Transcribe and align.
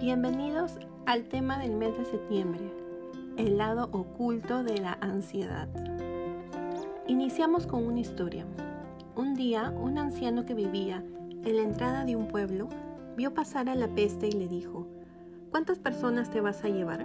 Bienvenidos 0.00 0.78
al 1.06 1.24
tema 1.24 1.58
del 1.58 1.72
mes 1.74 1.98
de 1.98 2.04
septiembre, 2.04 2.60
el 3.36 3.58
lado 3.58 3.88
oculto 3.90 4.62
de 4.62 4.78
la 4.78 4.96
ansiedad. 5.00 5.68
Iniciamos 7.08 7.66
con 7.66 7.84
una 7.84 7.98
historia. 7.98 8.46
Un 9.16 9.34
día, 9.34 9.70
un 9.70 9.98
anciano 9.98 10.46
que 10.46 10.54
vivía 10.54 11.02
en 11.44 11.56
la 11.56 11.62
entrada 11.62 12.04
de 12.04 12.14
un 12.14 12.28
pueblo 12.28 12.68
vio 13.16 13.34
pasar 13.34 13.68
a 13.68 13.74
la 13.74 13.88
peste 13.88 14.28
y 14.28 14.32
le 14.32 14.46
dijo, 14.46 14.86
¿cuántas 15.50 15.80
personas 15.80 16.30
te 16.30 16.40
vas 16.40 16.62
a 16.62 16.68
llevar? 16.68 17.04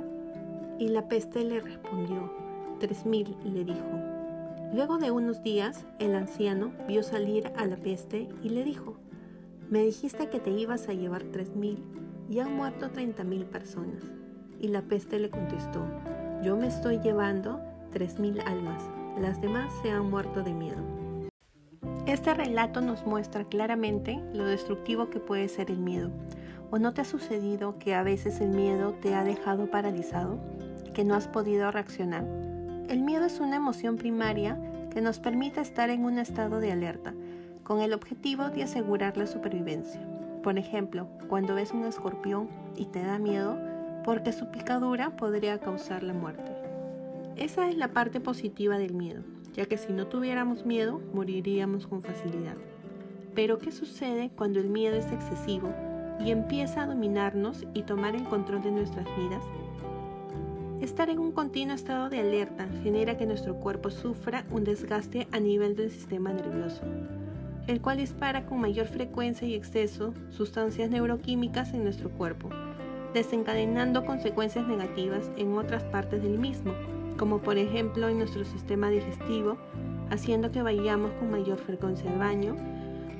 Y 0.77 0.89
la 0.89 1.07
peste 1.07 1.43
le 1.43 1.61
respondió, 1.61 2.31
tres 2.79 3.07
mil, 3.07 3.35
le 3.43 3.63
dijo. 3.63 3.89
Luego 4.71 4.99
de 4.99 5.09
unos 5.09 5.41
días, 5.41 5.87
el 5.97 6.13
anciano 6.13 6.71
vio 6.87 7.01
salir 7.01 7.51
a 7.57 7.65
la 7.65 7.77
peste 7.77 8.29
y 8.43 8.49
le 8.49 8.63
dijo, 8.63 8.97
me 9.71 9.81
dijiste 9.81 10.29
que 10.29 10.39
te 10.39 10.51
ibas 10.51 10.87
a 10.89 10.93
llevar 10.93 11.23
tres 11.23 11.55
mil 11.55 11.83
y 12.29 12.39
han 12.39 12.55
muerto 12.55 12.91
30.000 12.91 13.45
personas. 13.45 14.03
Y 14.59 14.69
la 14.69 14.81
peste 14.81 15.19
le 15.19 15.29
contestó, 15.29 15.85
yo 16.43 16.57
me 16.57 16.67
estoy 16.67 16.99
llevando 16.99 17.59
3.000 17.93 18.43
almas, 18.45 18.83
las 19.19 19.41
demás 19.41 19.71
se 19.81 19.91
han 19.91 20.09
muerto 20.09 20.43
de 20.43 20.53
miedo. 20.53 20.81
Este 22.05 22.33
relato 22.33 22.81
nos 22.81 23.05
muestra 23.05 23.45
claramente 23.45 24.21
lo 24.33 24.45
destructivo 24.45 25.09
que 25.09 25.19
puede 25.19 25.47
ser 25.47 25.71
el 25.71 25.79
miedo. 25.79 26.11
¿O 26.69 26.77
no 26.77 26.93
te 26.93 27.01
ha 27.01 27.05
sucedido 27.05 27.77
que 27.79 27.95
a 27.95 28.03
veces 28.03 28.41
el 28.41 28.49
miedo 28.49 28.93
te 28.93 29.15
ha 29.15 29.23
dejado 29.23 29.67
paralizado? 29.71 30.37
¿Que 30.93 31.05
no 31.05 31.15
has 31.15 31.27
podido 31.27 31.71
reaccionar? 31.71 32.25
El 32.89 33.01
miedo 33.01 33.25
es 33.25 33.39
una 33.39 33.55
emoción 33.55 33.95
primaria 33.95 34.59
que 34.91 35.01
nos 35.01 35.19
permite 35.19 35.61
estar 35.61 35.89
en 35.89 36.03
un 36.03 36.19
estado 36.19 36.59
de 36.59 36.71
alerta, 36.71 37.13
con 37.63 37.79
el 37.81 37.93
objetivo 37.93 38.49
de 38.49 38.63
asegurar 38.63 39.15
la 39.15 39.25
supervivencia. 39.25 40.01
Por 40.43 40.57
ejemplo, 40.57 41.07
cuando 41.29 41.55
ves 41.55 41.71
un 41.71 41.85
escorpión 41.85 42.49
y 42.75 42.87
te 42.87 43.01
da 43.01 43.17
miedo 43.17 43.57
porque 44.03 44.33
su 44.33 44.51
picadura 44.51 45.15
podría 45.15 45.57
causar 45.59 46.03
la 46.03 46.13
muerte. 46.13 46.51
Esa 47.37 47.69
es 47.69 47.77
la 47.77 47.93
parte 47.93 48.19
positiva 48.19 48.77
del 48.77 48.93
miedo, 48.93 49.23
ya 49.53 49.65
que 49.65 49.77
si 49.77 49.93
no 49.93 50.07
tuviéramos 50.07 50.65
miedo, 50.65 51.01
moriríamos 51.13 51.87
con 51.87 52.03
facilidad. 52.03 52.57
Pero 53.33 53.57
¿qué 53.57 53.71
sucede 53.71 54.31
cuando 54.35 54.59
el 54.59 54.67
miedo 54.67 54.97
es 54.97 55.09
excesivo 55.13 55.73
y 56.19 56.31
empieza 56.31 56.83
a 56.83 56.87
dominarnos 56.87 57.65
y 57.73 57.83
tomar 57.83 58.13
el 58.13 58.25
control 58.25 58.61
de 58.63 58.71
nuestras 58.71 59.05
vidas? 59.17 59.43
Estar 60.81 61.09
en 61.09 61.19
un 61.19 61.31
continuo 61.31 61.73
estado 61.73 62.09
de 62.09 62.19
alerta 62.19 62.67
genera 62.83 63.17
que 63.17 63.25
nuestro 63.25 63.55
cuerpo 63.55 63.89
sufra 63.89 64.43
un 64.51 64.65
desgaste 64.65 65.29
a 65.31 65.39
nivel 65.39 65.77
del 65.77 65.89
sistema 65.89 66.33
nervioso, 66.33 66.83
el 67.67 67.81
cual 67.81 67.97
dispara 67.97 68.45
con 68.45 68.59
mayor 68.59 68.87
frecuencia 68.87 69.47
y 69.47 69.55
exceso 69.55 70.13
sustancias 70.29 70.89
neuroquímicas 70.89 71.73
en 71.73 71.83
nuestro 71.83 72.09
cuerpo, 72.09 72.49
desencadenando 73.13 74.05
consecuencias 74.05 74.67
negativas 74.67 75.31
en 75.37 75.57
otras 75.57 75.83
partes 75.83 76.21
del 76.21 76.37
mismo, 76.37 76.73
como 77.17 77.39
por 77.39 77.57
ejemplo 77.57 78.09
en 78.09 78.17
nuestro 78.17 78.43
sistema 78.43 78.89
digestivo, 78.89 79.57
haciendo 80.09 80.51
que 80.51 80.61
vayamos 80.61 81.11
con 81.13 81.31
mayor 81.31 81.57
frecuencia 81.57 82.11
al 82.11 82.19
baño, 82.19 82.55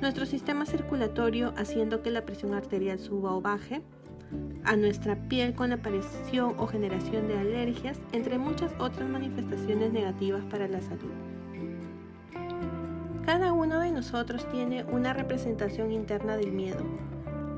nuestro 0.00 0.26
sistema 0.26 0.66
circulatorio 0.66 1.54
haciendo 1.56 2.02
que 2.02 2.10
la 2.10 2.26
presión 2.26 2.54
arterial 2.54 2.98
suba 2.98 3.34
o 3.34 3.40
baje, 3.40 3.82
a 4.64 4.76
nuestra 4.76 5.16
piel 5.28 5.54
con 5.54 5.70
la 5.70 5.76
aparición 5.76 6.54
o 6.58 6.66
generación 6.66 7.28
de 7.28 7.38
alergias, 7.38 7.98
entre 8.12 8.38
muchas 8.38 8.72
otras 8.78 9.08
manifestaciones 9.08 9.92
negativas 9.92 10.44
para 10.44 10.68
la 10.68 10.80
salud. 10.80 11.33
Cada 13.24 13.54
uno 13.54 13.80
de 13.80 13.90
nosotros 13.90 14.46
tiene 14.50 14.84
una 14.84 15.14
representación 15.14 15.92
interna 15.92 16.36
del 16.36 16.52
miedo. 16.52 16.84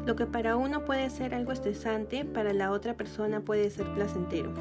Lo 0.07 0.15
que 0.15 0.25
para 0.25 0.55
uno 0.55 0.85
puede 0.85 1.11
ser 1.11 1.35
algo 1.35 1.51
estresante, 1.51 2.25
para 2.25 2.53
la 2.53 2.71
otra 2.71 2.95
persona 2.95 3.41
puede 3.41 3.69
ser 3.71 3.93
placentero. 3.93 4.55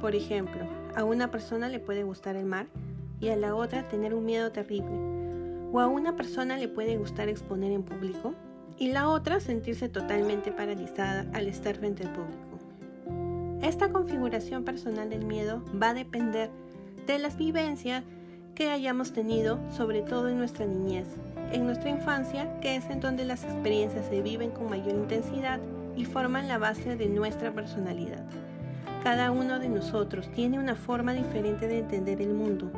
Por 0.00 0.14
ejemplo, 0.14 0.64
a 0.94 1.02
una 1.02 1.32
persona 1.32 1.68
le 1.68 1.80
puede 1.80 2.04
gustar 2.04 2.36
el 2.36 2.44
mar 2.44 2.68
y 3.18 3.30
a 3.30 3.36
la 3.36 3.56
otra 3.56 3.88
tener 3.88 4.14
un 4.14 4.24
miedo 4.24 4.52
terrible. 4.52 4.96
O 5.72 5.80
a 5.80 5.88
una 5.88 6.14
persona 6.14 6.56
le 6.56 6.68
puede 6.68 6.96
gustar 6.96 7.28
exponer 7.28 7.72
en 7.72 7.82
público 7.82 8.32
y 8.78 8.92
la 8.92 9.08
otra 9.08 9.40
sentirse 9.40 9.88
totalmente 9.88 10.52
paralizada 10.52 11.26
al 11.32 11.48
estar 11.48 11.74
frente 11.74 12.04
al 12.04 12.12
público. 12.12 12.58
Esta 13.62 13.90
configuración 13.90 14.62
personal 14.62 15.10
del 15.10 15.24
miedo 15.24 15.64
va 15.82 15.88
a 15.88 15.94
depender 15.94 16.50
de 17.08 17.18
las 17.18 17.36
vivencias 17.36 18.04
que 18.56 18.70
hayamos 18.70 19.12
tenido, 19.12 19.60
sobre 19.70 20.00
todo 20.00 20.30
en 20.30 20.38
nuestra 20.38 20.64
niñez, 20.64 21.06
en 21.52 21.66
nuestra 21.66 21.90
infancia, 21.90 22.58
que 22.60 22.76
es 22.76 22.88
en 22.88 23.00
donde 23.00 23.26
las 23.26 23.44
experiencias 23.44 24.06
se 24.06 24.22
viven 24.22 24.50
con 24.50 24.70
mayor 24.70 24.94
intensidad 24.94 25.60
y 25.94 26.06
forman 26.06 26.48
la 26.48 26.56
base 26.56 26.96
de 26.96 27.06
nuestra 27.06 27.52
personalidad. 27.52 28.24
Cada 29.04 29.30
uno 29.30 29.58
de 29.58 29.68
nosotros 29.68 30.28
tiene 30.32 30.58
una 30.58 30.74
forma 30.74 31.12
diferente 31.12 31.68
de 31.68 31.80
entender 31.80 32.22
el 32.22 32.32
mundo, 32.32 32.72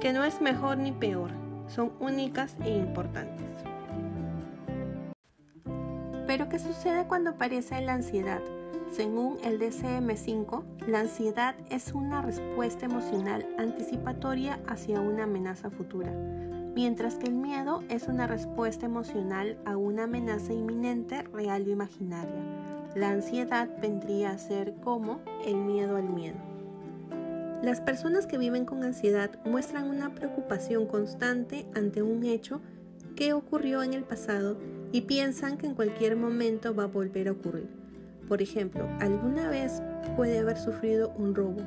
que 0.00 0.12
no 0.12 0.22
es 0.22 0.42
mejor 0.42 0.76
ni 0.76 0.92
peor, 0.92 1.30
son 1.66 1.92
únicas 1.98 2.54
e 2.62 2.70
importantes. 2.70 3.46
Pero 6.26 6.50
¿qué 6.50 6.58
sucede 6.58 7.06
cuando 7.06 7.30
aparece 7.30 7.80
la 7.80 7.94
ansiedad? 7.94 8.42
Según 8.92 9.38
el 9.42 9.58
DCM5, 9.58 10.64
la 10.86 11.00
ansiedad 11.00 11.54
es 11.70 11.94
una 11.94 12.20
respuesta 12.20 12.84
emocional 12.84 13.48
anticipatoria 13.56 14.60
hacia 14.66 15.00
una 15.00 15.24
amenaza 15.24 15.70
futura, 15.70 16.12
mientras 16.74 17.14
que 17.14 17.28
el 17.28 17.32
miedo 17.32 17.82
es 17.88 18.06
una 18.06 18.26
respuesta 18.26 18.84
emocional 18.84 19.56
a 19.64 19.78
una 19.78 20.04
amenaza 20.04 20.52
inminente, 20.52 21.22
real 21.32 21.64
o 21.66 21.70
imaginaria. 21.70 22.34
La 22.94 23.08
ansiedad 23.08 23.70
vendría 23.80 24.32
a 24.32 24.36
ser 24.38 24.74
como 24.84 25.22
el 25.46 25.56
miedo 25.56 25.96
al 25.96 26.10
miedo. 26.10 26.36
Las 27.62 27.80
personas 27.80 28.26
que 28.26 28.36
viven 28.36 28.66
con 28.66 28.84
ansiedad 28.84 29.30
muestran 29.46 29.88
una 29.88 30.14
preocupación 30.14 30.84
constante 30.84 31.64
ante 31.74 32.02
un 32.02 32.24
hecho 32.24 32.60
que 33.16 33.32
ocurrió 33.32 33.82
en 33.82 33.94
el 33.94 34.04
pasado 34.04 34.58
y 34.92 35.02
piensan 35.02 35.56
que 35.56 35.66
en 35.66 35.74
cualquier 35.74 36.14
momento 36.14 36.74
va 36.74 36.84
a 36.84 36.88
volver 36.88 37.28
a 37.28 37.32
ocurrir. 37.32 37.81
Por 38.28 38.42
ejemplo, 38.42 38.88
alguna 39.00 39.48
vez 39.48 39.82
puede 40.16 40.38
haber 40.38 40.58
sufrido 40.58 41.12
un 41.16 41.34
robo 41.34 41.62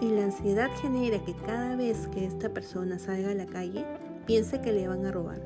y 0.00 0.10
la 0.10 0.24
ansiedad 0.24 0.68
genera 0.80 1.22
que 1.24 1.34
cada 1.46 1.76
vez 1.76 2.08
que 2.08 2.24
esta 2.24 2.50
persona 2.50 2.98
salga 2.98 3.30
a 3.30 3.34
la 3.34 3.46
calle 3.46 3.84
piense 4.26 4.60
que 4.60 4.72
le 4.72 4.88
van 4.88 5.04
a 5.06 5.10
robar. 5.10 5.40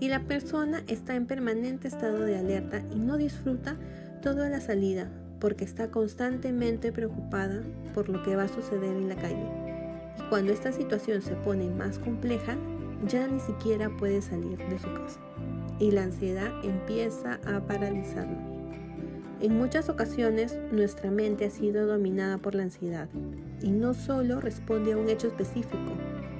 Y 0.00 0.08
la 0.08 0.20
persona 0.20 0.82
está 0.88 1.14
en 1.14 1.26
permanente 1.26 1.86
estado 1.86 2.20
de 2.20 2.36
alerta 2.36 2.82
y 2.90 2.98
no 2.98 3.16
disfruta 3.16 3.76
toda 4.20 4.48
la 4.48 4.60
salida 4.60 5.08
porque 5.38 5.64
está 5.64 5.90
constantemente 5.90 6.92
preocupada 6.92 7.62
por 7.94 8.08
lo 8.08 8.22
que 8.22 8.36
va 8.36 8.44
a 8.44 8.48
suceder 8.48 8.96
en 8.96 9.08
la 9.08 9.16
calle. 9.16 9.46
Y 10.18 10.22
cuando 10.28 10.52
esta 10.52 10.72
situación 10.72 11.22
se 11.22 11.34
pone 11.36 11.68
más 11.70 11.98
compleja, 11.98 12.56
ya 13.06 13.26
ni 13.26 13.40
siquiera 13.40 13.90
puede 13.96 14.22
salir 14.22 14.58
de 14.58 14.78
su 14.78 14.92
casa. 14.94 15.20
Y 15.78 15.90
la 15.90 16.04
ansiedad 16.04 16.52
empieza 16.64 17.40
a 17.44 17.60
paralizarlo. 17.60 18.51
En 19.42 19.58
muchas 19.58 19.88
ocasiones 19.88 20.56
nuestra 20.70 21.10
mente 21.10 21.44
ha 21.46 21.50
sido 21.50 21.84
dominada 21.84 22.38
por 22.38 22.54
la 22.54 22.62
ansiedad 22.62 23.08
y 23.60 23.72
no 23.72 23.92
solo 23.92 24.40
responde 24.40 24.92
a 24.92 24.96
un 24.96 25.08
hecho 25.08 25.26
específico, 25.26 25.96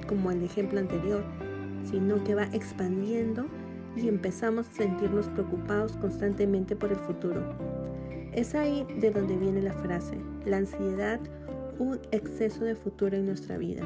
como 0.07 0.31
el 0.31 0.41
ejemplo 0.41 0.79
anterior, 0.79 1.21
sino 1.83 2.23
que 2.23 2.33
va 2.33 2.45
expandiendo 2.53 3.47
y 3.97 4.07
empezamos 4.07 4.69
a 4.69 4.71
sentirnos 4.71 5.27
preocupados 5.27 5.97
constantemente 5.97 6.77
por 6.77 6.91
el 6.91 6.97
futuro. 6.97 7.43
Es 8.31 8.55
ahí 8.55 8.87
de 9.01 9.11
donde 9.11 9.35
viene 9.35 9.61
la 9.61 9.73
frase, 9.73 10.15
la 10.45 10.55
ansiedad, 10.55 11.19
un 11.79 11.99
exceso 12.11 12.63
de 12.63 12.75
futuro 12.75 13.17
en 13.17 13.25
nuestra 13.25 13.57
vida. 13.57 13.85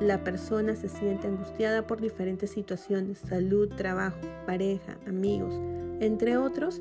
La 0.00 0.22
persona 0.22 0.76
se 0.76 0.88
siente 0.88 1.26
angustiada 1.26 1.84
por 1.84 2.00
diferentes 2.00 2.50
situaciones, 2.50 3.18
salud, 3.18 3.70
trabajo, 3.70 4.20
pareja, 4.46 4.98
amigos, 5.08 5.52
entre 6.00 6.36
otros, 6.36 6.80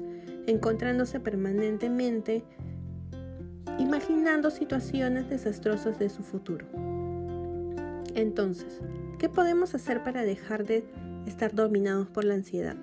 encontrándose 0.50 1.20
permanentemente 1.20 2.44
imaginando 3.78 4.50
situaciones 4.50 5.30
desastrosas 5.30 6.00
de 6.00 6.10
su 6.10 6.24
futuro. 6.24 6.66
Entonces, 8.16 8.82
¿qué 9.20 9.30
podemos 9.30 9.76
hacer 9.76 10.04
para 10.04 10.24
dejar 10.24 10.66
de 10.66 10.84
estar 11.26 11.54
dominados 11.54 12.10
por 12.10 12.26
la 12.26 12.34
ansiedad? 12.34 12.76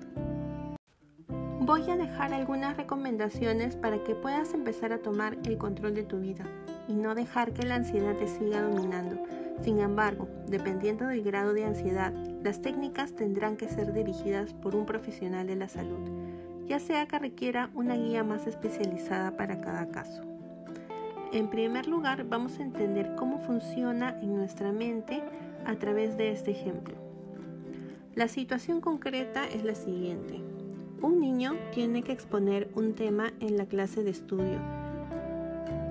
Voy 1.59 1.89
a 1.89 1.97
dejar 1.97 2.33
algunas 2.33 2.77
recomendaciones 2.77 3.75
para 3.75 4.01
que 4.03 4.15
puedas 4.15 4.53
empezar 4.53 4.93
a 4.93 4.99
tomar 4.99 5.37
el 5.43 5.57
control 5.57 5.93
de 5.93 6.03
tu 6.03 6.19
vida 6.19 6.45
y 6.87 6.93
no 6.95 7.13
dejar 7.13 7.51
que 7.51 7.65
la 7.65 7.75
ansiedad 7.75 8.15
te 8.15 8.27
siga 8.27 8.61
dominando. 8.61 9.21
Sin 9.61 9.79
embargo, 9.79 10.29
dependiendo 10.47 11.05
del 11.05 11.23
grado 11.23 11.53
de 11.53 11.65
ansiedad, 11.65 12.13
las 12.41 12.61
técnicas 12.61 13.13
tendrán 13.13 13.57
que 13.57 13.67
ser 13.67 13.91
dirigidas 13.91 14.53
por 14.53 14.75
un 14.75 14.85
profesional 14.85 15.45
de 15.45 15.57
la 15.57 15.67
salud 15.67 16.36
ya 16.67 16.79
sea 16.79 17.07
que 17.07 17.19
requiera 17.19 17.69
una 17.73 17.95
guía 17.95 18.23
más 18.23 18.45
especializada 18.45 19.37
para 19.37 19.61
cada 19.61 19.89
caso. 19.89 20.21
En 21.31 21.49
primer 21.49 21.87
lugar, 21.87 22.25
vamos 22.27 22.59
a 22.59 22.63
entender 22.63 23.15
cómo 23.15 23.39
funciona 23.39 24.17
en 24.21 24.35
nuestra 24.35 24.71
mente 24.71 25.21
a 25.65 25.75
través 25.75 26.17
de 26.17 26.31
este 26.31 26.51
ejemplo. 26.51 26.95
La 28.15 28.27
situación 28.27 28.81
concreta 28.81 29.45
es 29.45 29.63
la 29.63 29.75
siguiente. 29.75 30.41
un 30.99 31.19
niño 31.19 31.55
tiene 31.71 32.01
que 32.01 32.11
exponer 32.11 32.71
un 32.73 32.95
tema 32.95 33.31
en 33.39 33.55
la 33.55 33.67
clase 33.67 34.03
de 34.03 34.09
estudio 34.09 34.59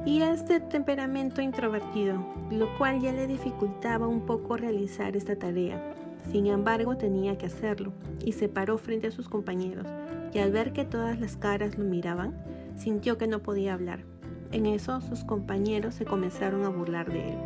y 0.04 0.22
es 0.22 0.48
de 0.48 0.58
temperamento 0.58 1.40
introvertido, 1.40 2.26
lo 2.50 2.76
cual 2.76 3.00
ya 3.00 3.12
le 3.12 3.28
dificultaba 3.28 4.08
un 4.08 4.22
poco 4.22 4.56
realizar 4.56 5.16
esta 5.16 5.36
tarea. 5.36 5.94
Sin 6.32 6.46
embargo, 6.46 6.96
tenía 6.96 7.38
que 7.38 7.46
hacerlo 7.46 7.92
y 8.24 8.32
se 8.32 8.48
paró 8.48 8.78
frente 8.78 9.06
a 9.06 9.12
sus 9.12 9.28
compañeros 9.28 9.86
y 10.36 10.38
al 10.38 10.52
ver 10.52 10.74
que 10.74 10.84
todas 10.84 11.18
las 11.18 11.38
caras 11.38 11.78
lo 11.78 11.84
miraban, 11.84 12.34
sintió 12.76 13.16
que 13.16 13.26
no 13.26 13.42
podía 13.42 13.72
hablar. 13.72 14.04
En 14.52 14.66
eso 14.66 15.00
sus 15.00 15.24
compañeros 15.24 15.94
se 15.94 16.04
comenzaron 16.04 16.66
a 16.66 16.68
burlar 16.68 17.10
de 17.10 17.30
él. 17.30 17.38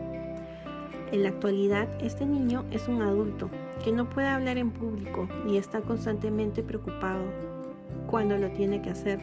En 1.12 1.22
la 1.22 1.28
actualidad, 1.28 1.88
este 2.00 2.26
niño 2.26 2.64
es 2.72 2.88
un 2.88 3.02
adulto 3.02 3.48
que 3.84 3.92
no 3.92 4.10
puede 4.10 4.26
hablar 4.26 4.58
en 4.58 4.72
público 4.72 5.28
y 5.48 5.56
está 5.56 5.82
constantemente 5.82 6.64
preocupado 6.64 7.22
cuando 8.08 8.36
lo 8.38 8.50
tiene 8.50 8.82
que 8.82 8.90
hacer. 8.90 9.20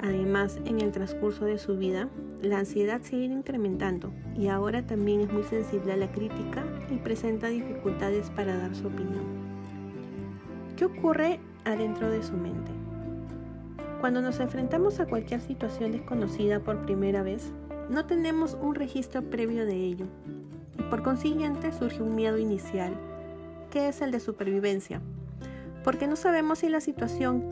Además, 0.00 0.60
en 0.64 0.80
el 0.80 0.92
transcurso 0.92 1.44
de 1.44 1.58
su 1.58 1.76
vida, 1.76 2.08
la 2.40 2.60
ansiedad 2.60 3.00
se 3.00 3.16
ha 3.16 3.18
ido 3.18 3.36
incrementando 3.36 4.12
y 4.36 4.46
ahora 4.46 4.86
también 4.86 5.22
es 5.22 5.32
muy 5.32 5.42
sensible 5.42 5.92
a 5.92 5.96
la 5.96 6.12
crítica 6.12 6.62
y 6.88 6.98
presenta 6.98 7.48
dificultades 7.48 8.30
para 8.30 8.56
dar 8.56 8.76
su 8.76 8.86
opinión. 8.86 9.24
¿Qué 10.76 10.84
ocurre 10.84 11.40
adentro 11.64 12.08
de 12.08 12.22
su 12.22 12.34
mente? 12.34 12.81
Cuando 14.02 14.20
nos 14.20 14.40
enfrentamos 14.40 14.98
a 14.98 15.06
cualquier 15.06 15.40
situación 15.40 15.92
desconocida 15.92 16.58
por 16.58 16.84
primera 16.84 17.22
vez, 17.22 17.52
no 17.88 18.04
tenemos 18.04 18.58
un 18.60 18.74
registro 18.74 19.22
previo 19.22 19.64
de 19.64 19.76
ello 19.76 20.06
y 20.76 20.82
por 20.90 21.04
consiguiente 21.04 21.70
surge 21.70 22.02
un 22.02 22.16
miedo 22.16 22.36
inicial, 22.36 22.96
que 23.70 23.86
es 23.86 24.02
el 24.02 24.10
de 24.10 24.18
supervivencia, 24.18 25.00
porque 25.84 26.08
no 26.08 26.16
sabemos 26.16 26.58
si 26.58 26.68
la 26.68 26.80
situación 26.80 27.44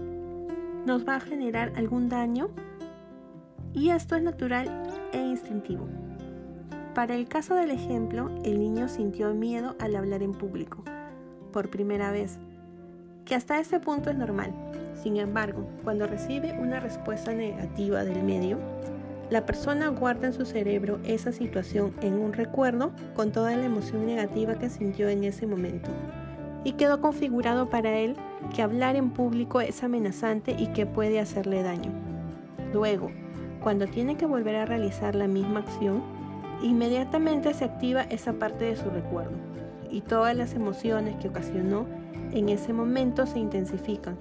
nos 0.87 1.07
va 1.07 1.15
a 1.15 1.21
generar 1.21 1.73
algún 1.77 2.09
daño 2.09 2.51
y 3.73 3.91
esto 3.91 4.17
es 4.17 4.23
natural 4.25 4.89
e 5.13 5.19
instintivo. 5.19 5.87
Para 6.97 7.15
el 7.15 7.29
caso 7.29 7.55
del 7.55 7.71
ejemplo, 7.71 8.29
el 8.43 8.59
niño 8.59 8.89
sintió 8.89 9.33
miedo 9.35 9.77
al 9.79 9.95
hablar 9.95 10.25
en 10.25 10.33
público, 10.33 10.83
por 11.53 11.71
primera 11.71 12.11
vez, 12.11 12.41
que 13.31 13.37
hasta 13.37 13.61
ese 13.61 13.79
punto 13.79 14.11
es 14.11 14.17
normal, 14.17 14.53
sin 15.01 15.17
embargo, 15.17 15.65
cuando 15.85 16.09
recibe 16.09 16.53
una 16.59 16.81
respuesta 16.81 17.33
negativa 17.33 18.03
del 18.03 18.25
medio, 18.25 18.59
la 19.31 19.47
persona 19.47 19.87
guarda 19.87 20.27
en 20.27 20.33
su 20.33 20.45
cerebro 20.45 20.99
esa 21.05 21.31
situación 21.31 21.95
en 22.03 22.15
un 22.15 22.33
recuerdo 22.33 22.91
con 23.15 23.31
toda 23.31 23.55
la 23.55 23.67
emoción 23.67 24.05
negativa 24.05 24.57
que 24.57 24.69
sintió 24.69 25.09
en 25.09 25.23
ese 25.23 25.47
momento. 25.47 25.93
Y 26.65 26.73
quedó 26.73 27.01
configurado 27.01 27.71
para 27.71 27.97
él 27.97 28.17
que 28.53 28.63
hablar 28.63 28.97
en 28.97 29.11
público 29.11 29.61
es 29.61 29.85
amenazante 29.85 30.57
y 30.59 30.67
que 30.73 30.85
puede 30.85 31.21
hacerle 31.21 31.63
daño. 31.63 31.93
Luego, 32.73 33.13
cuando 33.63 33.87
tiene 33.87 34.17
que 34.17 34.27
volver 34.27 34.57
a 34.57 34.67
realizar 34.67 35.15
la 35.15 35.29
misma 35.29 35.61
acción, 35.61 36.03
inmediatamente 36.65 37.55
se 37.55 37.65
activa 37.65 38.03
esa 38.03 38.33
parte 38.33 38.65
de 38.65 38.75
su 38.75 38.91
recuerdo 38.91 39.37
y 39.89 40.01
todas 40.01 40.37
las 40.37 40.55
emociones 40.55 41.15
que 41.23 41.29
ocasionó 41.29 41.87
en 42.33 42.49
ese 42.49 42.73
momento 42.73 43.27
se 43.27 43.39
intensifican 43.39 44.17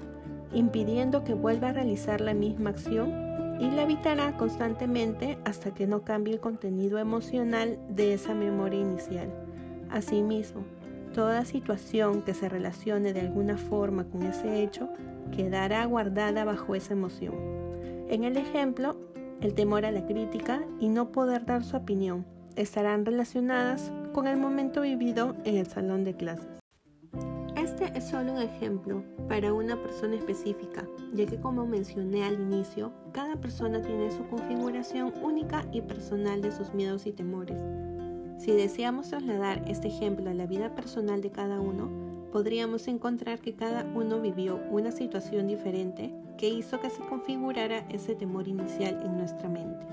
impidiendo 0.54 1.24
que 1.24 1.34
vuelva 1.34 1.70
a 1.70 1.74
realizar 1.74 2.22
la 2.22 2.34
misma 2.34 2.72
acción 2.72 3.12
y 3.60 3.70
la 3.72 3.84
evitará 3.84 4.36
constantemente 4.38 5.38
hasta 5.46 5.74
que 5.74 5.86
no 5.86 6.04
cambie 6.04 6.34
el 6.34 6.40
contenido 6.40 6.98
emocional 6.98 7.78
de 7.90 8.14
esa 8.14 8.34
memoria 8.34 8.80
inicial. 8.80 9.30
Asimismo, 9.90 10.64
toda 11.14 11.46
situación 11.46 12.22
que 12.22 12.34
se 12.34 12.48
relacione 12.48 13.14
de 13.14 13.22
alguna 13.22 13.58
forma 13.58 14.06
con 14.06 14.24
ese 14.24 14.64
hecho 14.64 14.90
quedará 15.36 15.86
guardada 15.86 16.46
bajo 16.46 16.74
esa 16.74 16.94
emoción. 16.94 17.36
En 18.08 18.24
el 18.24 18.38
ejemplo, 18.38 18.96
el 19.42 19.54
temor 19.54 19.86
a 19.86 19.92
la 19.92 20.06
crítica 20.06 20.64
y 20.80 20.88
no 20.88 21.12
poder 21.12 21.46
dar 21.46 21.64
su 21.64 21.78
opinión 21.78 22.26
estarán 22.56 23.06
relacionadas 23.06 23.92
con 24.14 24.28
el 24.28 24.38
momento 24.38 24.82
vivido 24.82 25.36
en 25.44 25.58
el 25.58 25.68
salón 25.68 26.04
de 26.04 26.16
clases. 26.16 26.60
Este 27.80 27.98
es 27.98 28.10
solo 28.10 28.34
un 28.34 28.42
ejemplo 28.42 29.04
para 29.30 29.54
una 29.54 29.82
persona 29.82 30.16
específica, 30.16 30.86
ya 31.14 31.26
que 31.26 31.40
como 31.40 31.66
mencioné 31.66 32.26
al 32.26 32.34
inicio, 32.34 32.92
cada 33.14 33.38
persona 33.38 33.82
tiene 33.82 34.12
su 34.12 34.28
configuración 34.28 35.14
única 35.22 35.66
y 35.72 35.82
personal 35.82 36.42
de 36.42 36.52
sus 36.52 36.74
miedos 36.74 37.06
y 37.06 37.14
temores. 37.14 37.58
Si 38.38 38.52
deseamos 38.52 39.08
trasladar 39.08 39.64
este 39.66 39.88
ejemplo 39.88 40.30
a 40.30 40.34
la 40.34 40.46
vida 40.46 40.76
personal 40.76 41.22
de 41.22 41.32
cada 41.32 41.62
uno, 41.62 41.90
podríamos 42.34 42.86
encontrar 42.90 43.40
que 43.40 43.56
cada 43.56 43.86
uno 43.96 44.20
vivió 44.20 44.60
una 44.70 44.92
situación 44.92 45.48
diferente 45.48 46.14
que 46.38 46.50
hizo 46.50 46.82
que 46.82 46.90
se 46.90 47.00
configurara 47.06 47.86
ese 47.88 48.14
temor 48.14 48.50
inicial 48.50 49.02
en 49.06 49.18
nuestra 49.18 49.48
mente. 49.48 49.88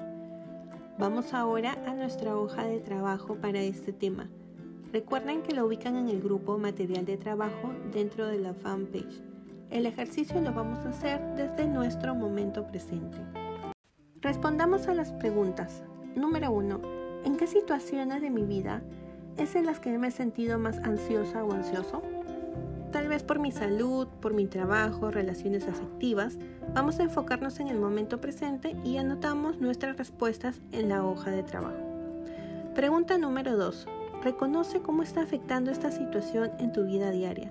Vamos 0.98 1.32
ahora 1.32 1.78
a 1.86 1.94
nuestra 1.94 2.36
hoja 2.36 2.64
de 2.64 2.80
trabajo 2.80 3.36
para 3.36 3.60
este 3.60 3.92
tema 3.92 4.28
Recuerden 4.96 5.42
que 5.42 5.54
lo 5.54 5.66
ubican 5.66 5.94
en 5.96 6.08
el 6.08 6.22
grupo 6.22 6.56
Material 6.56 7.04
de 7.04 7.18
Trabajo 7.18 7.70
dentro 7.92 8.28
de 8.28 8.38
la 8.38 8.54
fanpage. 8.54 9.20
El 9.68 9.84
ejercicio 9.84 10.40
lo 10.40 10.54
vamos 10.54 10.78
a 10.86 10.88
hacer 10.88 11.20
desde 11.36 11.68
nuestro 11.68 12.14
momento 12.14 12.66
presente. 12.66 13.18
Respondamos 14.22 14.88
a 14.88 14.94
las 14.94 15.12
preguntas. 15.12 15.82
Número 16.14 16.50
1. 16.50 16.80
¿En 17.26 17.36
qué 17.36 17.46
situaciones 17.46 18.22
de 18.22 18.30
mi 18.30 18.44
vida 18.44 18.82
es 19.36 19.54
en 19.54 19.66
las 19.66 19.80
que 19.80 19.98
me 19.98 20.08
he 20.08 20.10
sentido 20.10 20.58
más 20.58 20.78
ansiosa 20.78 21.44
o 21.44 21.52
ansioso? 21.52 22.00
Tal 22.90 23.08
vez 23.08 23.22
por 23.22 23.38
mi 23.38 23.52
salud, 23.52 24.08
por 24.22 24.32
mi 24.32 24.46
trabajo, 24.46 25.10
relaciones 25.10 25.68
afectivas. 25.68 26.38
Vamos 26.72 27.00
a 27.00 27.02
enfocarnos 27.02 27.60
en 27.60 27.68
el 27.68 27.78
momento 27.78 28.22
presente 28.22 28.74
y 28.82 28.96
anotamos 28.96 29.60
nuestras 29.60 29.98
respuestas 29.98 30.62
en 30.72 30.88
la 30.88 31.04
hoja 31.04 31.30
de 31.32 31.42
trabajo. 31.42 31.84
Pregunta 32.74 33.18
número 33.18 33.58
2. 33.58 33.88
Reconoce 34.22 34.80
cómo 34.80 35.02
está 35.02 35.22
afectando 35.22 35.70
esta 35.70 35.90
situación 35.90 36.50
en 36.58 36.72
tu 36.72 36.84
vida 36.84 37.10
diaria. 37.10 37.50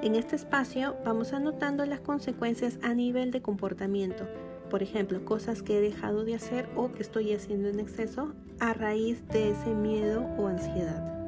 En 0.00 0.14
este 0.14 0.36
espacio 0.36 0.96
vamos 1.04 1.32
anotando 1.32 1.84
las 1.84 2.00
consecuencias 2.00 2.78
a 2.82 2.94
nivel 2.94 3.30
de 3.30 3.42
comportamiento, 3.42 4.26
por 4.70 4.82
ejemplo, 4.82 5.24
cosas 5.24 5.62
que 5.62 5.78
he 5.78 5.80
dejado 5.80 6.24
de 6.24 6.36
hacer 6.36 6.68
o 6.76 6.92
que 6.92 7.02
estoy 7.02 7.34
haciendo 7.34 7.68
en 7.68 7.80
exceso 7.80 8.32
a 8.60 8.72
raíz 8.72 9.26
de 9.28 9.50
ese 9.50 9.74
miedo 9.74 10.22
o 10.38 10.46
ansiedad. 10.46 11.20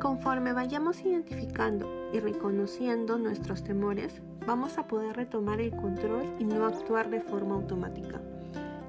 Conforme 0.00 0.52
vayamos 0.52 1.00
identificando 1.04 1.88
y 2.12 2.20
reconociendo 2.20 3.18
nuestros 3.18 3.64
temores, 3.64 4.22
vamos 4.46 4.78
a 4.78 4.86
poder 4.86 5.16
retomar 5.16 5.60
el 5.60 5.72
control 5.72 6.24
y 6.38 6.44
no 6.44 6.66
actuar 6.66 7.10
de 7.10 7.20
forma 7.20 7.54
automática. 7.54 8.20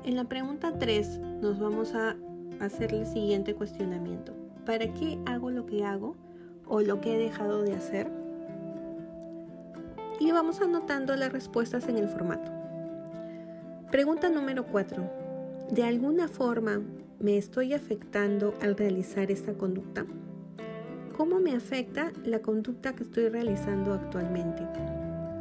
En 0.04 0.16
la 0.16 0.26
pregunta 0.26 0.78
3 0.78 1.20
nos 1.42 1.60
vamos 1.60 1.94
a 1.96 2.16
hacer 2.60 2.94
el 2.94 3.06
siguiente 3.06 3.56
cuestionamiento. 3.56 4.34
¿Para 4.66 4.88
qué 4.94 5.20
hago 5.26 5.52
lo 5.52 5.66
que 5.66 5.84
hago 5.84 6.16
o 6.68 6.82
lo 6.82 7.02
que 7.02 7.16
he 7.16 7.18
dejado 7.18 7.64
de 7.64 7.74
hacer? 7.74 8.10
Y 10.20 10.32
vamos 10.32 10.62
anotando 10.62 11.16
las 11.16 11.34
respuestas 11.34 11.88
en 11.88 11.98
el 11.98 12.08
formato. 12.08 12.52
Pregunta 13.92 14.30
número 14.30 14.66
4. 14.66 15.04
¿De 15.72 15.84
alguna 15.84 16.28
forma 16.28 16.82
me 17.20 17.38
estoy 17.38 17.74
afectando 17.74 18.54
al 18.62 18.76
realizar 18.76 19.32
esta 19.32 19.54
conducta? 19.54 20.06
¿Cómo 21.18 21.40
me 21.40 21.56
afecta 21.56 22.12
la 22.26 22.40
conducta 22.40 22.94
que 22.96 23.04
estoy 23.04 23.30
realizando 23.30 23.94
actualmente? 23.94 24.68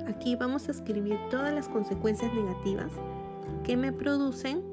Aquí 0.07 0.37
vamos 0.37 0.69
a 0.69 0.73
escribir 0.73 1.19
todas 1.31 1.54
las 1.54 1.69
consecuencias 1.69 2.33
negativas 2.35 2.92
que 3.64 3.76
me 3.76 3.92
producen 3.92 4.72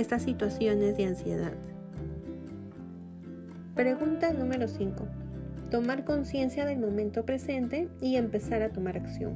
estas 0.00 0.22
situaciones 0.22 0.96
de 0.96 1.06
ansiedad. 1.06 1.52
Pregunta 3.74 4.32
número 4.32 4.68
5. 4.68 5.06
Tomar 5.70 6.04
conciencia 6.04 6.66
del 6.66 6.78
momento 6.78 7.24
presente 7.24 7.88
y 8.00 8.16
empezar 8.16 8.62
a 8.62 8.68
tomar 8.68 8.98
acción. 8.98 9.34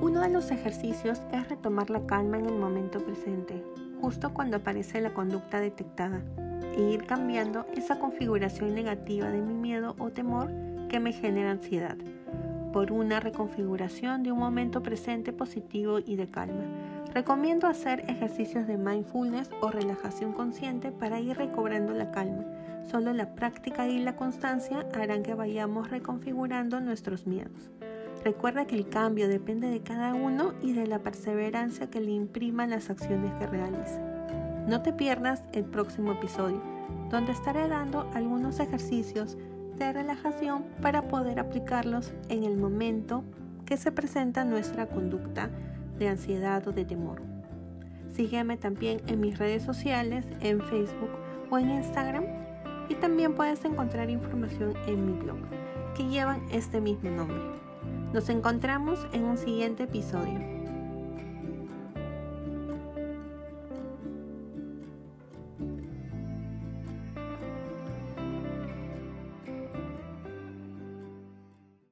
Uno 0.00 0.22
de 0.22 0.30
los 0.30 0.50
ejercicios 0.50 1.20
es 1.32 1.48
retomar 1.48 1.90
la 1.90 2.06
calma 2.06 2.38
en 2.38 2.46
el 2.46 2.54
momento 2.54 3.00
presente, 3.00 3.62
justo 4.00 4.32
cuando 4.32 4.56
aparece 4.56 5.00
la 5.00 5.12
conducta 5.12 5.60
detectada, 5.60 6.22
e 6.76 6.80
ir 6.80 7.04
cambiando 7.04 7.66
esa 7.76 7.98
configuración 7.98 8.74
negativa 8.74 9.28
de 9.30 9.42
mi 9.42 9.54
miedo 9.54 9.94
o 9.98 10.10
temor 10.10 10.50
que 10.88 11.00
me 11.00 11.12
genera 11.12 11.50
ansiedad, 11.50 11.96
por 12.72 12.92
una 12.92 13.20
reconfiguración 13.20 14.22
de 14.22 14.32
un 14.32 14.38
momento 14.38 14.82
presente 14.82 15.32
positivo 15.32 15.98
y 15.98 16.16
de 16.16 16.30
calma 16.30 16.64
Recomiendo 17.14 17.66
hacer 17.66 18.04
ejercicios 18.08 18.66
de 18.66 18.76
mindfulness 18.76 19.50
o 19.62 19.70
relajación 19.70 20.32
consciente 20.32 20.92
para 20.92 21.20
ir 21.20 21.36
recobrando 21.36 21.94
la 21.94 22.10
calma. 22.10 22.44
Solo 22.90 23.12
la 23.12 23.34
práctica 23.34 23.88
y 23.88 23.98
la 23.98 24.14
constancia 24.14 24.86
harán 24.94 25.22
que 25.22 25.34
vayamos 25.34 25.90
reconfigurando 25.90 26.80
nuestros 26.80 27.26
miedos. 27.26 27.70
Recuerda 28.24 28.66
que 28.66 28.76
el 28.76 28.88
cambio 28.88 29.28
depende 29.28 29.68
de 29.68 29.80
cada 29.80 30.14
uno 30.14 30.52
y 30.62 30.72
de 30.72 30.86
la 30.86 30.98
perseverancia 30.98 31.88
que 31.88 32.00
le 32.00 32.10
impriman 32.10 32.70
las 32.70 32.90
acciones 32.90 33.32
que 33.34 33.46
realice. 33.46 34.00
No 34.66 34.82
te 34.82 34.92
pierdas 34.92 35.44
el 35.52 35.64
próximo 35.64 36.12
episodio, 36.12 36.60
donde 37.10 37.32
estaré 37.32 37.68
dando 37.68 38.10
algunos 38.14 38.60
ejercicios 38.60 39.38
de 39.76 39.92
relajación 39.92 40.64
para 40.82 41.08
poder 41.08 41.40
aplicarlos 41.40 42.12
en 42.28 42.44
el 42.44 42.56
momento 42.58 43.24
que 43.64 43.76
se 43.76 43.92
presenta 43.92 44.44
nuestra 44.44 44.86
conducta 44.86 45.50
de 45.98 46.08
ansiedad 46.08 46.66
o 46.66 46.72
de 46.72 46.84
temor. 46.84 47.22
Sígueme 48.12 48.56
también 48.56 49.00
en 49.06 49.20
mis 49.20 49.38
redes 49.38 49.62
sociales, 49.62 50.24
en 50.40 50.60
Facebook 50.60 51.10
o 51.50 51.58
en 51.58 51.70
Instagram 51.70 52.24
y 52.88 52.94
también 52.94 53.34
puedes 53.34 53.64
encontrar 53.64 54.10
información 54.10 54.74
en 54.86 55.06
mi 55.06 55.12
blog 55.12 55.38
que 55.96 56.08
llevan 56.08 56.42
este 56.50 56.80
mismo 56.80 57.10
nombre. 57.10 57.40
Nos 58.12 58.28
encontramos 58.28 59.06
en 59.12 59.24
un 59.24 59.36
siguiente 59.36 59.84
episodio. 59.84 60.57